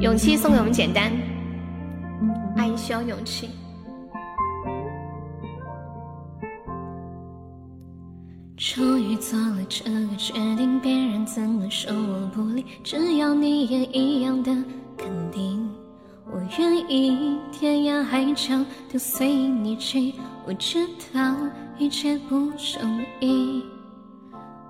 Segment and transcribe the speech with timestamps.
[0.00, 1.12] 勇气送给我们简单，
[2.56, 3.50] 爱需要勇气。
[8.56, 14.50] 终于做了这个决定，别人怎么说我不理，只要你也一样的
[14.96, 15.70] 肯定，
[16.32, 18.58] 我愿意天涯海角
[18.90, 20.14] 都随你去。
[20.46, 21.36] 我知道
[21.78, 23.62] 一切不容易，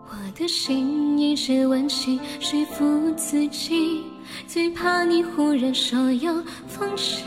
[0.09, 4.03] 我的心一直温习说服自己，
[4.47, 6.35] 最怕你忽然说要
[6.67, 7.25] 放弃。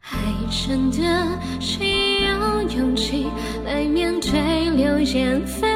[0.00, 0.10] 爱
[0.50, 0.98] 真的
[1.60, 3.26] 需要勇气
[3.64, 5.66] 来面对流言蜚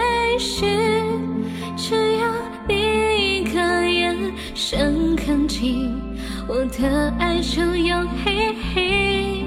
[0.62, 0.66] 语，
[1.76, 2.32] 只要
[2.68, 3.58] 你一个
[3.90, 4.16] 眼
[4.54, 5.98] 神肯定，
[6.46, 9.44] 我的爱就有意义。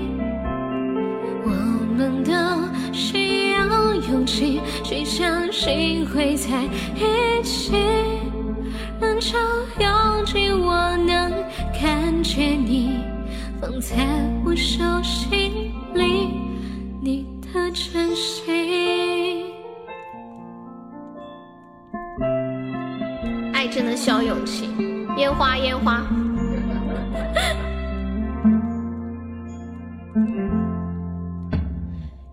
[1.43, 1.49] 我
[1.95, 2.31] 们都
[2.91, 6.63] 需要勇气去相心会在
[6.95, 7.73] 一起，
[8.99, 9.38] 人潮
[9.79, 11.31] 拥挤，我能
[11.79, 13.04] 感觉你。
[13.62, 13.95] 放在
[14.43, 16.29] 我手心里，
[16.99, 19.45] 你的真心。
[23.54, 24.67] 爱真的需要勇气，
[25.15, 26.04] 烟花烟花。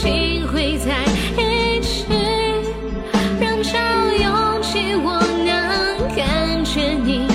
[0.00, 0.96] 心会在
[1.36, 2.06] 一起。
[3.38, 3.76] 人潮
[4.18, 7.28] 拥挤，我能感觉你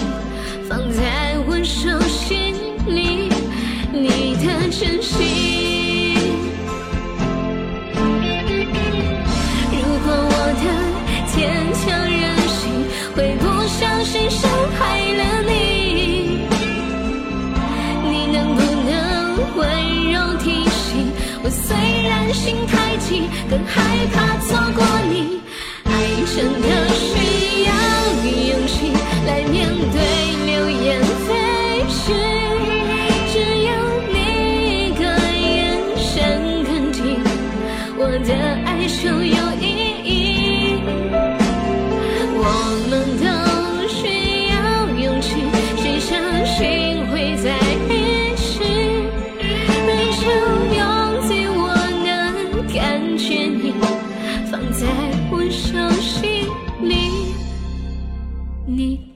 [0.68, 2.56] 放在我手心
[2.88, 3.30] 里，
[3.94, 6.16] 你的真心。
[9.72, 10.66] 如果我的
[11.28, 11.38] 坚
[11.72, 12.58] 强任性
[13.16, 13.46] 会不？
[13.68, 14.50] 小心伤
[23.50, 25.40] 更害怕错过你。
[25.84, 25.92] 爱
[26.26, 26.75] 成了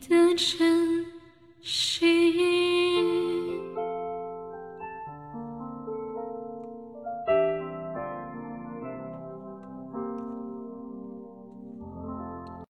[0.09, 1.05] 的真
[1.61, 2.48] 心。